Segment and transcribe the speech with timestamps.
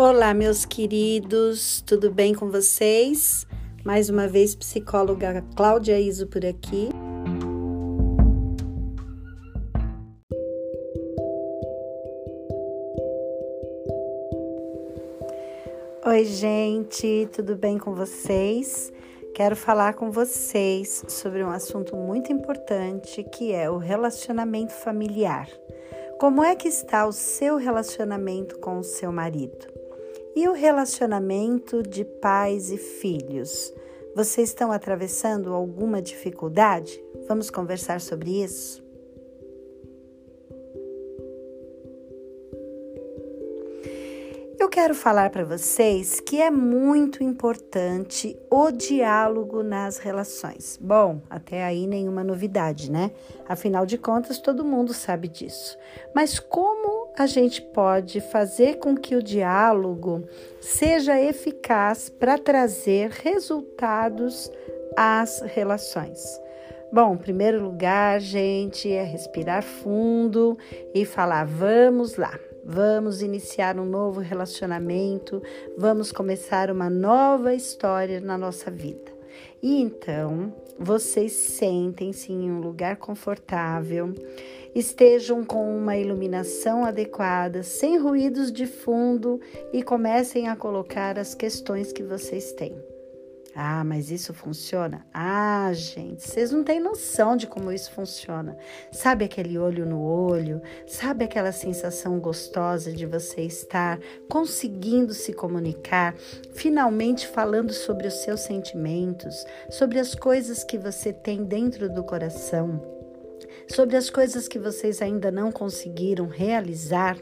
[0.00, 3.44] Olá, meus queridos, tudo bem com vocês?
[3.84, 6.90] Mais uma vez, psicóloga Cláudia Iso por aqui.
[16.06, 18.92] Oi, gente, tudo bem com vocês?
[19.34, 25.48] Quero falar com vocês sobre um assunto muito importante que é o relacionamento familiar.
[26.20, 29.77] Como é que está o seu relacionamento com o seu marido?
[30.38, 33.74] E o relacionamento de pais e filhos?
[34.14, 37.02] Vocês estão atravessando alguma dificuldade?
[37.26, 38.80] Vamos conversar sobre isso?
[44.60, 50.78] Eu quero falar para vocês que é muito importante o diálogo nas relações.
[50.80, 53.10] Bom, até aí nenhuma novidade, né?
[53.48, 55.76] Afinal de contas, todo mundo sabe disso.
[56.14, 56.77] Mas como
[57.18, 60.22] a gente pode fazer com que o diálogo
[60.60, 64.48] seja eficaz para trazer resultados
[64.96, 66.40] às relações.
[66.92, 70.56] Bom, em primeiro lugar, gente, é respirar fundo
[70.94, 75.42] e falar: vamos lá, vamos iniciar um novo relacionamento,
[75.76, 79.18] vamos começar uma nova história na nossa vida.
[79.60, 84.14] E então, vocês sentem-se em um lugar confortável
[84.74, 89.40] estejam com uma iluminação adequada, sem ruídos de fundo
[89.72, 92.76] e comecem a colocar as questões que vocês têm.
[93.60, 95.04] Ah, mas isso funciona?
[95.12, 98.56] Ah, gente, vocês não têm noção de como isso funciona.
[98.92, 100.62] Sabe aquele olho no olho?
[100.86, 106.14] Sabe aquela sensação gostosa de você estar conseguindo se comunicar,
[106.52, 112.97] finalmente falando sobre os seus sentimentos, sobre as coisas que você tem dentro do coração?
[113.68, 117.18] Sobre as coisas que vocês ainda não conseguiram realizar,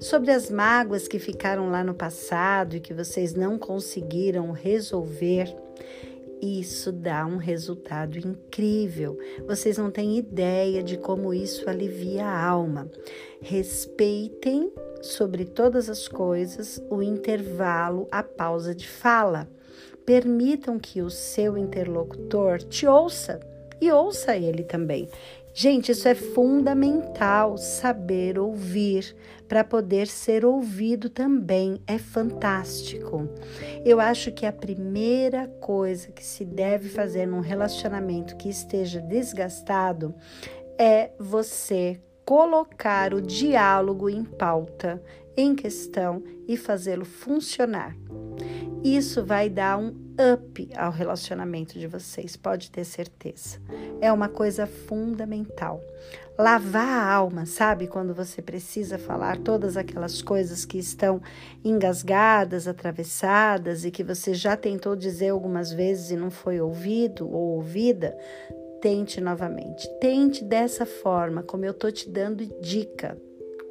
[0.00, 5.54] sobre as mágoas que ficaram lá no passado e que vocês não conseguiram resolver.
[6.42, 9.16] Isso dá um resultado incrível.
[9.46, 12.90] Vocês não têm ideia de como isso alivia a alma.
[13.40, 19.48] Respeitem sobre todas as coisas o intervalo, a pausa de fala.
[20.04, 23.38] Permitam que o seu interlocutor te ouça
[23.80, 25.08] e ouça ele também.
[25.54, 29.14] Gente, isso é fundamental, saber ouvir
[29.46, 31.78] para poder ser ouvido também.
[31.86, 33.28] É fantástico.
[33.84, 40.14] Eu acho que a primeira coisa que se deve fazer num relacionamento que esteja desgastado
[40.78, 45.02] é você colocar o diálogo em pauta,
[45.36, 47.94] em questão e fazê-lo funcionar.
[48.84, 49.94] Isso vai dar um
[50.34, 53.60] up ao relacionamento de vocês, pode ter certeza.
[54.00, 55.80] É uma coisa fundamental.
[56.36, 57.86] Lavar a alma, sabe?
[57.86, 61.22] Quando você precisa falar todas aquelas coisas que estão
[61.64, 67.56] engasgadas, atravessadas e que você já tentou dizer algumas vezes e não foi ouvido ou
[67.56, 68.18] ouvida,
[68.80, 69.88] tente novamente.
[70.00, 73.16] Tente dessa forma, como eu tô te dando dica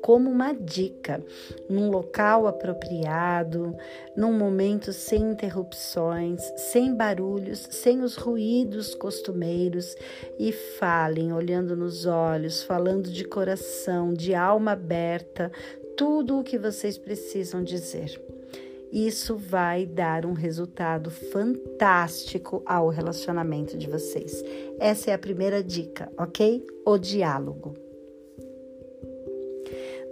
[0.01, 1.23] como uma dica,
[1.69, 3.75] num local apropriado,
[4.16, 9.95] num momento sem interrupções, sem barulhos, sem os ruídos costumeiros
[10.39, 15.51] e falem olhando nos olhos, falando de coração, de alma aberta,
[15.95, 18.19] tudo o que vocês precisam dizer.
[18.91, 24.44] Isso vai dar um resultado fantástico ao relacionamento de vocês.
[24.79, 26.66] Essa é a primeira dica, ok?
[26.85, 27.91] O diálogo.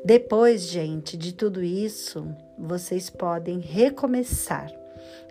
[0.10, 4.72] Depois, gente, de tudo isso, vocês podem recomeçar.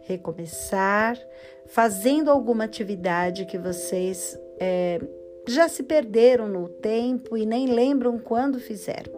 [0.04, 1.18] Recomeçar
[1.66, 5.00] fazendo alguma atividade que vocês é,
[5.48, 9.12] já se perderam no tempo e nem lembram quando fizeram.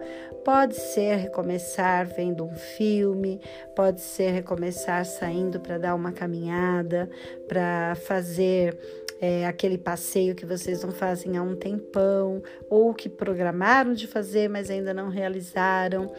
[0.44, 3.40] Pode ser recomeçar vendo um filme,
[3.76, 7.10] pode ser recomeçar saindo para dar uma caminhada,
[7.46, 8.78] para fazer
[9.20, 14.48] é, aquele passeio que vocês não fazem há um tempão, ou que programaram de fazer,
[14.48, 16.10] mas ainda não realizaram.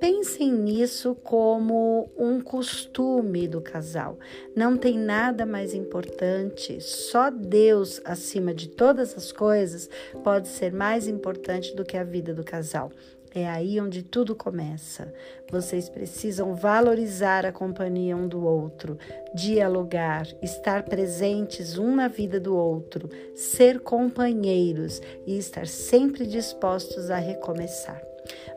[0.00, 4.16] Pensem nisso como um costume do casal.
[4.54, 9.88] Não tem nada mais importante, só Deus, acima de todas as coisas,
[10.22, 12.92] pode ser mais importante do que a vida do casal.
[13.34, 15.12] É aí onde tudo começa.
[15.50, 18.98] Vocês precisam valorizar a companhia um do outro,
[19.34, 27.18] dialogar, estar presentes um na vida do outro, ser companheiros e estar sempre dispostos a
[27.18, 28.07] recomeçar.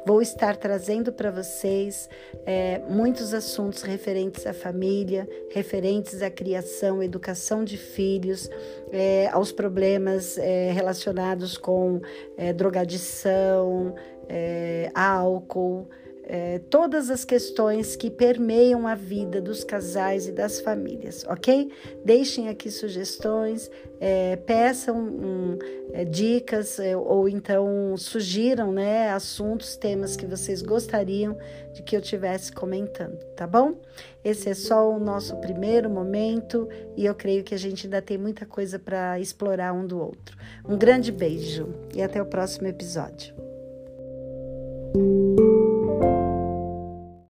[0.05, 2.09] Vou estar trazendo para vocês
[2.45, 8.49] é, muitos assuntos referentes à família, referentes à criação, educação de filhos,
[8.91, 12.01] é, aos problemas é, relacionados com
[12.37, 13.93] é, drogadição,
[14.27, 15.87] é, álcool,
[16.33, 21.69] é, todas as questões que permeiam a vida dos casais e das famílias, ok?
[22.05, 23.69] Deixem aqui sugestões,
[23.99, 25.59] é, peçam um,
[25.91, 31.37] é, dicas é, ou então sugiram né, assuntos, temas que vocês gostariam
[31.73, 33.75] de que eu tivesse comentando, tá bom?
[34.23, 38.17] Esse é só o nosso primeiro momento e eu creio que a gente ainda tem
[38.17, 40.37] muita coisa para explorar um do outro.
[40.65, 43.35] Um grande beijo e até o próximo episódio.